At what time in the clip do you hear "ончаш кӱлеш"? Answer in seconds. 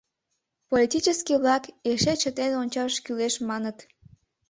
2.61-3.35